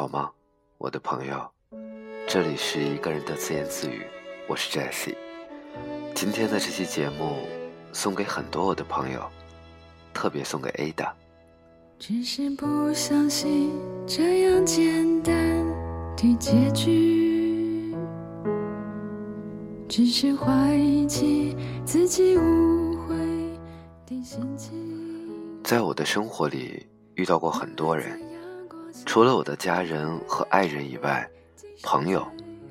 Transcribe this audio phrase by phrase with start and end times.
[0.00, 0.30] 好吗，
[0.78, 1.46] 我的朋友？
[2.26, 4.06] 这里是一个人的自言自语，
[4.48, 5.14] 我是 Jessie。
[6.14, 7.46] 今天的这期节目
[7.92, 9.22] 送给很多我的朋友，
[10.14, 11.10] 特别送给 Ada。
[11.98, 13.72] 只是不相信
[14.06, 15.34] 这样简单
[16.16, 17.94] 的结局，
[19.86, 23.14] 只是怀疑起自己误会
[24.06, 25.62] 的心情。
[25.62, 28.18] 在我的生活里遇到过很多人。
[29.06, 31.28] 除了我的家人和爱人以外，
[31.82, 32.26] 朋友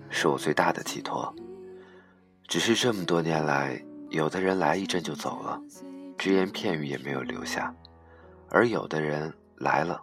[0.10, 1.34] 是我最大的寄托。
[2.48, 5.62] 只是这么多年来，有的人来一阵就走了，
[6.18, 7.74] 只言片语也没有留下；
[8.50, 10.02] 而有的人来了，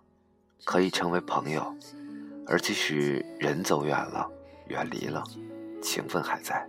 [0.64, 1.74] 可以成为朋友，
[2.46, 4.28] 而即使人走远了，
[4.68, 5.24] 远离了，
[5.82, 6.68] 情分还在。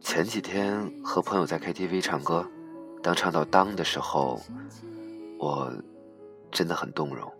[0.00, 2.48] 前几天和朋友在 KTV 唱歌，
[3.02, 4.40] 当唱到“当”的时候，
[5.38, 5.70] 我
[6.50, 7.30] 真的很动容。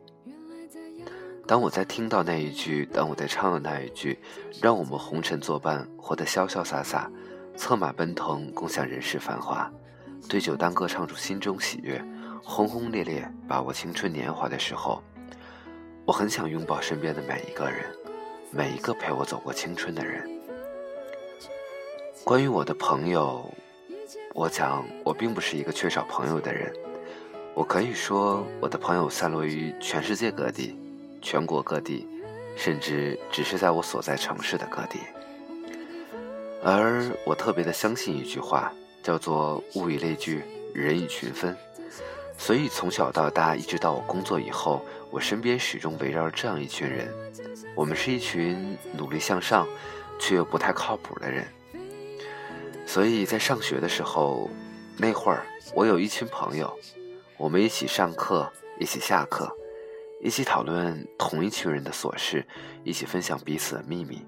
[1.48, 4.18] 当我在听到那一句，当我在唱的那一句，
[4.60, 7.10] 让我们红尘作伴，活得潇潇洒洒，
[7.56, 9.72] 策马奔腾，共享人世繁华，
[10.28, 12.04] 对酒当歌，唱出心中喜悦，
[12.44, 15.02] 轰轰烈烈把握青春年华的时候，
[16.04, 17.86] 我很想拥抱身边的每一个人，
[18.50, 20.30] 每一个陪我走过青春的人。
[22.24, 23.50] 关于我的朋友，
[24.34, 26.70] 我讲我并不是一个缺少朋友的人，
[27.54, 30.78] 我可以说我的朋友散落于全世界各地。
[31.20, 32.06] 全国各地，
[32.56, 35.00] 甚至只是在我所在城市的各地。
[36.62, 40.42] 而我特别的相信一句话，叫做“物以类聚，
[40.74, 41.56] 人以群分”。
[42.36, 47.12] 所以从小到大，一直到我工作以后，我身边始终围绕着这样一群人。
[47.74, 49.66] 我们是一群努力向上，
[50.18, 51.46] 却又不太靠谱的人。
[52.86, 54.50] 所以在上学的时候，
[54.96, 56.72] 那会儿我有一群朋友，
[57.36, 59.52] 我们一起上课，一起下课。
[60.20, 62.44] 一起讨论同一群人的琐事，
[62.84, 64.26] 一起分享彼此的秘密。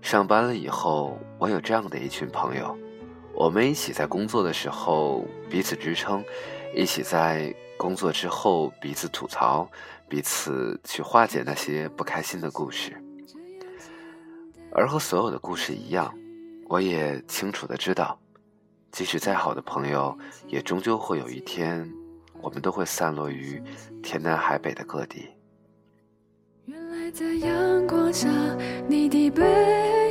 [0.00, 2.76] 上班了以后，我有这样的一群朋友，
[3.32, 6.24] 我们一起在工作的时候彼此支撑，
[6.74, 9.70] 一起在工作之后彼此吐槽，
[10.08, 12.92] 彼此去化解那些不开心的故事。
[14.72, 16.12] 而和所有的故事一样，
[16.68, 18.18] 我也清楚的知道，
[18.90, 21.88] 即使再好的朋友，也终究会有一天。
[22.42, 23.62] 我们都会散落于
[24.02, 25.28] 天南海北的各地。
[26.66, 28.28] 原来在阳光下，
[28.88, 29.42] 你的背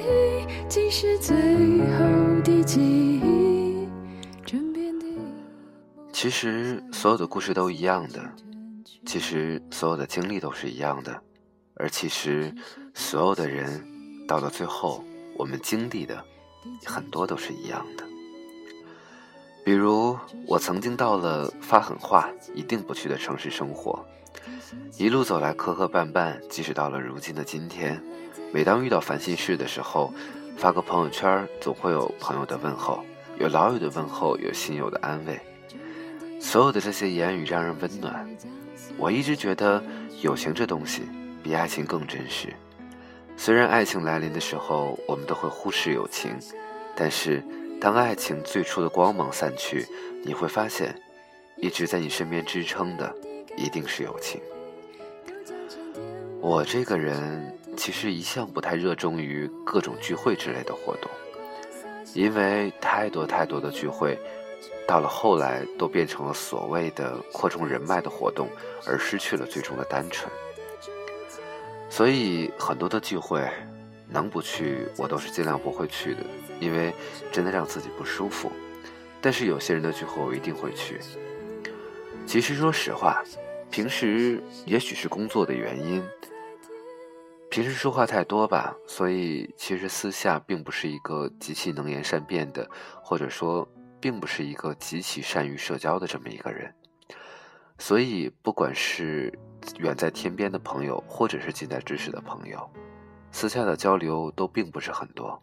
[0.01, 3.41] 影竟是最后的记忆。
[6.13, 8.21] 其实所有的故事都一样的，
[9.07, 11.19] 其实所有的经历都是一样的，
[11.73, 12.53] 而其实
[12.93, 13.83] 所有的人
[14.27, 15.03] 到了最后，
[15.35, 16.23] 我们经历的
[16.85, 18.03] 很多都是一样的。
[19.63, 20.17] 比如，
[20.47, 24.03] 我曾经到了发狠话一定不去的城市生活，
[24.97, 28.01] 一路走来磕磕绊绊，即使到了如今的今天，
[28.51, 30.11] 每当遇到烦心事的时候，
[30.57, 33.03] 发个朋友圈，总会有朋友的问候，
[33.38, 35.39] 有老友的问候，有亲友的安慰，
[36.39, 38.28] 所有的这些言语让人温暖。
[38.97, 39.81] 我一直觉得，
[40.22, 41.03] 友情这东西
[41.43, 42.51] 比爱情更真实。
[43.38, 46.31] 虽然爱情来临的时候，我们都会忽视友情，
[46.95, 47.43] 但是。
[47.81, 49.87] 当爱情最初的光芒散去，
[50.23, 50.95] 你会发现，
[51.57, 53.11] 一直在你身边支撑的，
[53.57, 54.39] 一定是友情。
[56.39, 61.09] 我这个人其实一向不太热衷于各种聚会之类的活动，
[62.13, 64.15] 因为太多太多的聚会，
[64.87, 68.47] 到了后来都变成了所谓的扩充人脉的活动，
[68.85, 70.31] 而失去了最终的单纯。
[71.89, 73.43] 所以很多的聚会。
[74.11, 76.19] 能不去，我都是尽量不会去的，
[76.59, 76.94] 因为
[77.31, 78.51] 真的让自己不舒服。
[79.22, 80.99] 但是有些人的聚会，我一定会去。
[82.27, 83.23] 其实说实话，
[83.69, 86.03] 平时也许是工作的原因，
[87.49, 92.69] 平时说话太多吧，所以其实私下并不是一个极其能言善辩的，
[93.02, 93.67] 或者说
[93.99, 96.73] 并不是一个极其善于社交的这么一个人。
[97.78, 99.34] 所以，不管是
[99.79, 102.69] 远在天边的朋友，或者是近在咫尺的朋友。
[103.31, 105.41] 私下的交流都并不是很多，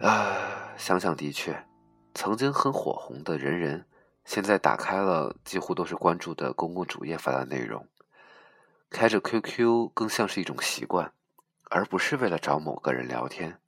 [0.00, 1.66] 啊，想想的确，
[2.14, 3.86] 曾经很火红的人人，
[4.24, 7.88] 现在打开了几乎都是关注的公共主页发的内容，
[8.88, 11.12] 开着 QQ 更像是一种习惯，
[11.70, 13.58] 而不是为了找某个人聊天。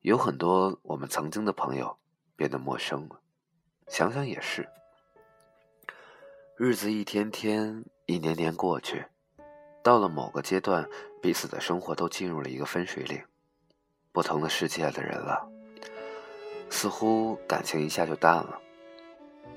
[0.00, 1.98] 有很多我们曾经的朋友
[2.34, 3.20] 变得陌生了，
[3.86, 4.68] 想想也是，
[6.56, 9.04] 日子一天天，一年年过去。
[9.80, 10.86] 到了某个阶段，
[11.20, 13.20] 彼此的生活都进入了一个分水岭，
[14.12, 15.46] 不同的世界的人了。
[16.70, 18.58] 似乎感情一下就淡了，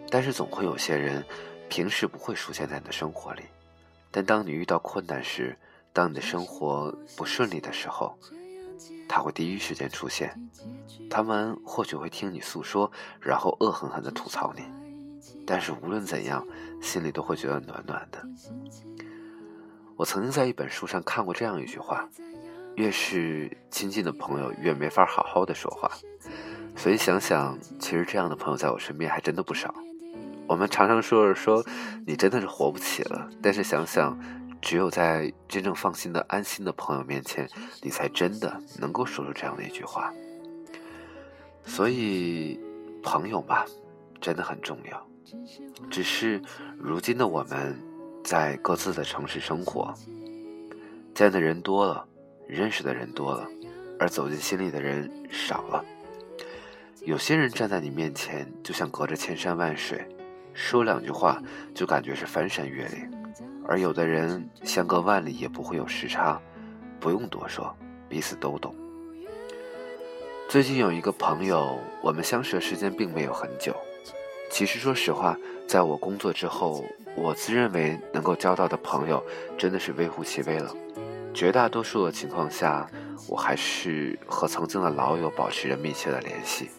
[0.10, 1.24] 但是总会有些人，
[1.70, 3.44] 平时不会出现在你的生活里，
[4.10, 5.58] 但当你遇到困难时，
[5.94, 8.18] 当你的生活不顺利的时候，
[9.08, 10.34] 他会第一时间出现。
[11.10, 14.64] 他们或许会听你诉说，然后恶狠狠地吐槽你，
[15.46, 16.48] 但是无论怎样，
[16.82, 18.26] 心里都会觉得暖暖的。
[20.02, 22.10] 我曾经在一本书上看过这样一句话：
[22.74, 25.92] 越是亲近的朋友，越没法好好的说话。
[26.76, 29.72] 所以想想，其实这样的朋友在我身边还真的不少。
[30.48, 31.64] 我们常常说着说，
[32.08, 34.20] 你真的是活不起了，但是想想。
[34.60, 37.48] 只有在真正放心的、安心的朋友面前，
[37.82, 40.14] 你才真的能够说出这样的一句话。
[41.64, 42.60] 所以，
[43.02, 43.66] 朋友吧，
[44.20, 45.08] 真的很重要。
[45.90, 46.40] 只是
[46.78, 47.76] 如今的我们，
[48.24, 49.94] 在各自的城市生活，
[51.14, 52.06] 见的人多了，
[52.48, 53.48] 认识的人多了，
[54.00, 55.84] 而走进心里的人少了。
[57.04, 60.08] 有些人站在你面前，就像隔着千山万水，
[60.54, 61.42] 说两句话
[61.74, 63.12] 就感觉是翻山越岭。
[63.68, 66.40] 而有的人相隔万里也不会有时差，
[67.00, 67.76] 不用多说，
[68.08, 68.76] 彼此都懂。
[70.48, 73.76] 最近有一个朋友，我们相识的时间并没有很久。
[74.50, 75.38] 其实说实话，
[75.72, 76.84] 在我工作之后，
[77.16, 79.24] 我自认为能够交到的朋友
[79.58, 80.76] 真的是微乎其微了。
[81.34, 82.86] 绝大多数的情况下，
[83.26, 86.70] 我还是和曾经的老友保持着密切的联系。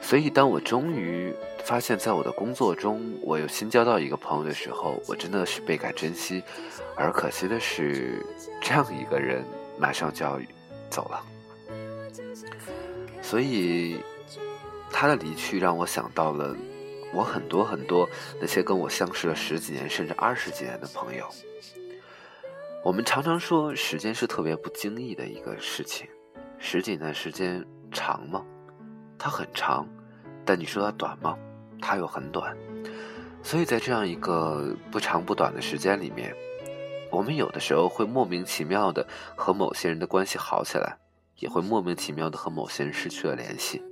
[0.00, 1.32] 所以，当我终于
[1.64, 6.42] 发现，在我的工作中，我又新交到一个朋友的时候，我真的是倍感珍惜。
[6.96, 8.20] 而可惜的是，
[8.60, 9.44] 这样一个人
[9.78, 10.40] 马上就要
[10.90, 11.22] 走了。
[13.22, 14.00] 所以，
[14.90, 16.52] 他的离去让我想到了
[17.12, 18.08] 我很多很多
[18.40, 21.26] 那些跟我相识了十几年甚至二十几年的朋友。
[22.84, 26.06] 我们常常说，时间是特别不经意的一个事情。
[26.58, 28.44] 十几年时间长吗？
[29.18, 29.88] 它很长。
[30.44, 31.36] 但你说它短吗？
[31.82, 32.56] 它又很短，
[33.42, 36.34] 所以在这样一个不长不短的时间里面，
[37.10, 40.96] 我们有的时候会莫名其妙的和某些人的关系好起来，
[41.38, 43.82] 也会莫名其妙的和某些人失去了联系，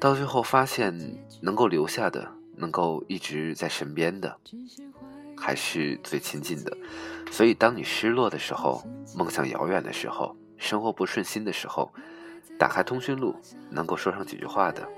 [0.00, 0.92] 到最后发现
[1.40, 2.26] 能够留下的，
[2.56, 4.36] 能够一直在身边的，
[5.36, 6.76] 还是最亲近的。
[7.30, 8.82] 所以当你失落的时候，
[9.14, 11.92] 梦想遥远的时候，生活不顺心的时候，
[12.58, 13.36] 打开通讯录，
[13.68, 14.88] 能够说上几句话的。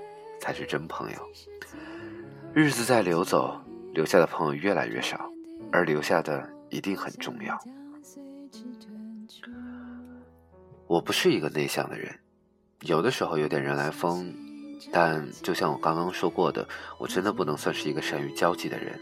[0.43, 1.17] 才是真朋友。
[2.53, 3.57] 日子在流走，
[3.93, 5.31] 留下的朋友越来越少，
[5.71, 7.57] 而留下的一定很重要。
[10.85, 12.13] 我不是一个内向的人，
[12.81, 14.35] 有的时候有点人来疯，
[14.91, 16.67] 但就像我刚刚说过的，
[16.97, 18.99] 我真的不能算是一个善于交际的人。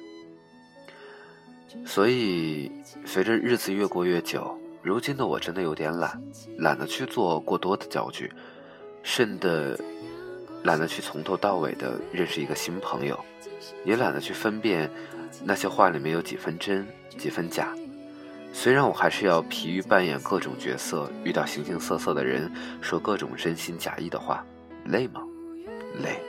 [1.85, 2.71] 所以，
[3.06, 6.21] 随着日子越过越久，如今的我真的有点懒，
[6.57, 8.29] 懒得去做过多的交际，
[9.03, 9.79] 甚的。
[10.63, 13.19] 懒得去从头到尾的认识一个新朋友，
[13.83, 14.88] 也懒得去分辨
[15.44, 16.88] 那些话里面有几分真
[17.18, 17.73] 几分假。
[18.53, 24.45] 虽然我还是要疲于扮演各种角色，遇到形形色色的人，说各种真心假意的话，
[24.85, 25.23] 累吗？
[26.04, 26.20] 累。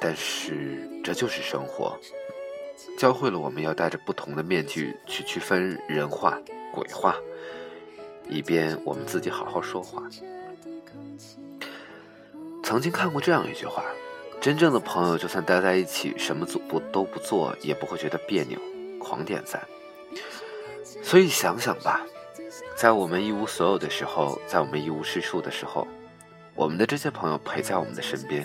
[0.00, 1.98] 但是这就是生活，
[2.96, 6.38] 教会了我们要戴着不同的面具去区分人话
[6.72, 7.16] 鬼话，
[8.28, 10.02] 以便我们自己好好说话。
[12.62, 13.82] 曾经看过这样一句话：
[14.40, 18.58] 真正的朋友，就算待在一起，什么做不都不做，也不会觉得别扭，
[19.00, 19.66] 狂点赞。
[21.02, 22.06] 所以想想吧，
[22.76, 25.88] 在我们一无所有的时候，在我们一无是处的时候，
[26.58, 28.44] 我们的这些朋友陪在我们的身边。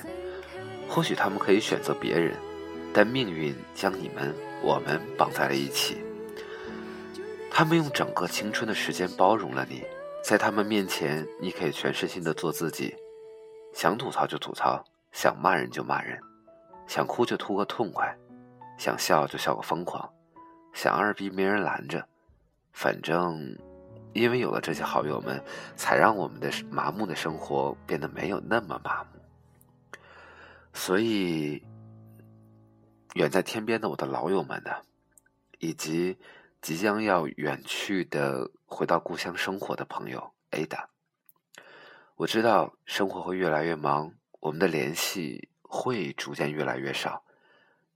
[0.88, 2.38] 或许他们可以选择别人，
[2.94, 5.98] 但命运将你们我们绑在了一起。
[7.50, 9.84] 他们用整个青春的时间包容了你，
[10.24, 12.96] 在他们面前，你可以全身心的做自己。
[13.74, 16.20] 想吐槽就吐槽，想骂人就骂人，
[16.86, 18.16] 想哭就哭个痛快，
[18.78, 20.08] 想笑就笑个疯狂，
[20.74, 22.06] 想二逼没人拦着。
[22.72, 23.58] 反正，
[24.14, 25.44] 因为有了这些好友们，
[25.76, 29.20] 才让我们的麻木的生活变得没有那么麻木。
[30.74, 31.64] 所以，
[33.16, 34.72] 远在天边的我的老友们呢，
[35.60, 36.18] 以及
[36.62, 40.86] 即将要远去的回到故乡生活的朋友 Ada。
[42.16, 47.24] 我知道生活会越来越忙，我们的联系会逐渐越来越少，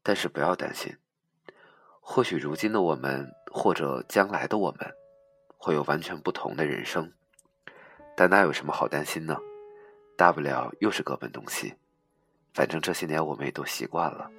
[0.02, 0.98] 但是不要担心，
[2.02, 4.92] 或许如今的我们，或者将来的我们，
[5.58, 7.12] 会有完全不同的人生，
[8.16, 9.38] 但那有什么好担心呢？
[10.16, 11.76] 大不了又是各奔东西，
[12.54, 14.32] 反正这些年我们也都习惯了。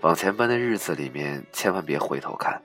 [0.00, 2.62] 往前奔的日子里面，千万别回头看，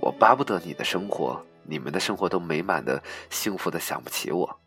[0.00, 4.60] 我巴不得你的生活，你们的生活都美满的、幸福的，想不起我。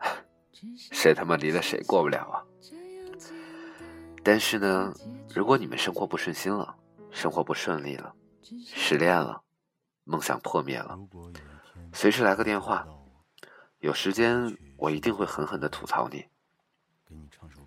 [0.92, 2.40] 谁他妈离了谁过不了啊？
[4.22, 4.94] 但是呢，
[5.34, 6.74] 如果你们生活不顺心了，
[7.10, 8.14] 生活不顺利了，
[8.64, 9.42] 失恋了，
[10.04, 10.98] 梦想破灭了，
[11.92, 12.86] 随时来个电话。
[13.80, 16.24] 有时间我一定会狠狠的吐槽你。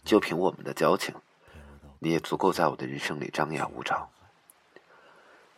[0.04, 1.16] 就凭我们的交情，
[2.00, 4.08] 你也足够在我的人生里张牙舞爪。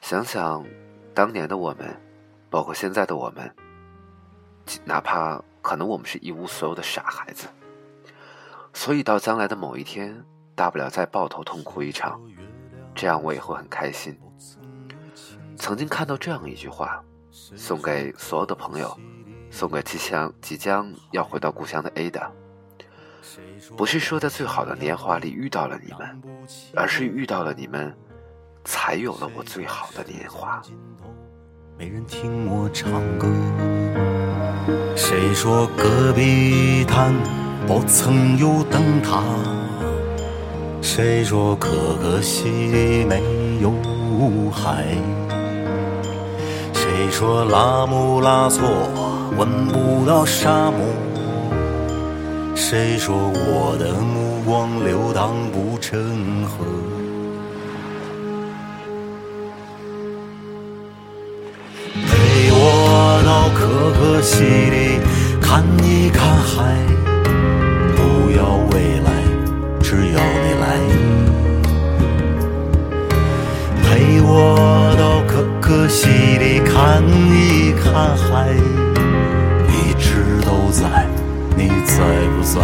[0.02, 0.66] 想想
[1.14, 2.00] 当年的我们，
[2.50, 3.56] 包括现在的我们，
[4.84, 7.48] 哪怕可能我们是一无所有的傻孩子，
[8.74, 10.24] 所以到将来的某一天，
[10.56, 12.22] 大不了再抱头痛哭一场，
[12.94, 14.16] 这样我也会很开心。
[15.58, 17.04] 曾经看到这样一句话，
[17.58, 18.98] 送给所有的朋友，
[19.51, 22.30] 送给即将即将要回到故乡的 Ada。
[23.75, 26.22] 不是说在最好的年华里遇到了你们，
[26.74, 27.94] 而是遇到了你们，
[28.63, 30.62] 才有了我最好的年华。
[31.77, 32.89] 没人听我唱
[33.20, 33.27] 歌，
[34.96, 37.13] 谁说戈壁滩
[37.68, 39.22] 不曾有灯塔？
[40.82, 43.22] 谁说可可西里没
[43.60, 43.74] 有
[44.51, 44.86] 海？
[46.98, 48.66] 谁说拉姆拉措
[49.38, 50.80] 闻不到沙漠？
[52.56, 56.64] 谁说我的目光流淌不成河？
[62.08, 64.98] 陪我到可可西里
[65.42, 66.78] 看一看海，
[82.56, 82.64] 不在？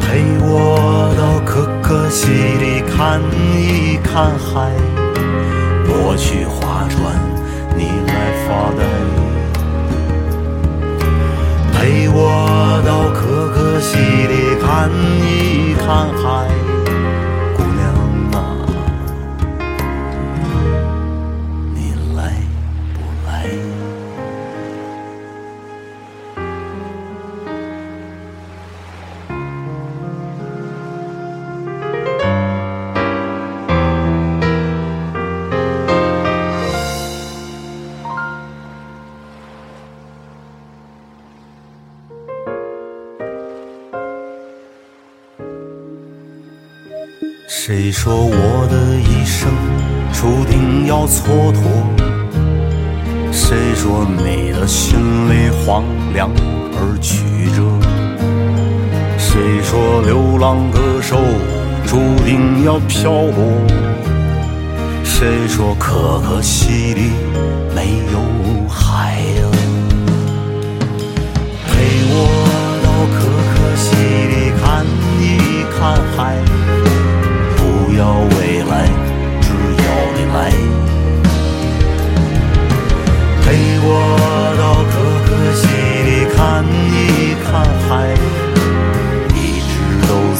[0.00, 3.20] 陪我到可可西里看
[3.60, 4.72] 一看海，
[5.86, 7.20] 我去划船，
[7.76, 8.12] 你来
[8.46, 9.03] 发呆。
[47.66, 49.50] 谁说我的一生
[50.12, 51.56] 注定要蹉跎？
[53.32, 56.30] 谁说你的心里荒凉
[56.74, 57.24] 而曲
[57.56, 57.62] 折？
[59.16, 61.16] 谁说流浪歌手
[61.86, 63.42] 注定要漂泊？
[65.02, 67.12] 谁说可可西里
[67.74, 69.24] 没有海？
[71.66, 71.72] 陪
[72.10, 72.28] 我
[72.84, 74.84] 到可可西里看
[75.18, 76.63] 一看海。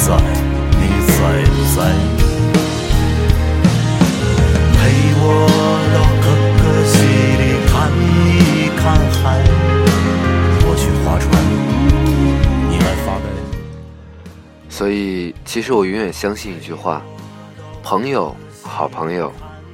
[0.04, 1.16] 在，你在
[1.49, 1.78] 不在？
[4.76, 4.76] 陪
[5.16, 5.25] 我
[5.94, 6.25] 到可
[6.61, 6.94] 可西
[7.40, 8.82] 里看一看
[9.23, 9.25] 海，
[10.66, 11.25] 我去划船，
[12.68, 13.25] 你来发呆。
[14.68, 17.00] 所以，其实我永远相信一句话。
[17.82, 19.32] 朋友，好朋友，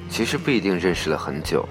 [0.09, 1.67] 其实不一定认识了很久，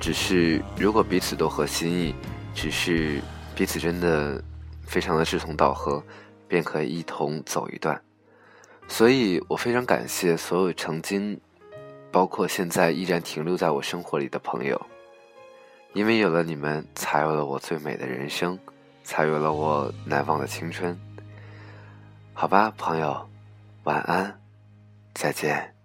[0.00, 2.12] 只是如果彼此都合心意，
[2.52, 3.22] 只是
[3.54, 4.42] 彼此真的
[4.84, 6.02] 非常的志同道合，
[6.48, 8.00] 便可以一同走一段。
[8.88, 11.38] 所以我非常感谢所有曾经，
[12.10, 14.80] 包括现在依然停留在我生活里的朋友，
[15.92, 18.58] 因为有了你们，才有了我最美的人生，
[19.04, 20.98] 才有了我难忘的青春。
[22.32, 23.28] 好吧，朋友，
[23.84, 24.40] 晚安。
[25.14, 25.77] 再见。